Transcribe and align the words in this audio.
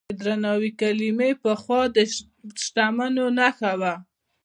د 0.09 0.11
درناوي 0.21 0.71
کلمې 0.81 1.31
پخوا 1.43 1.81
د 1.95 1.97
شتمنو 2.61 3.25
نښه 3.37 3.71
وه. 3.79 3.93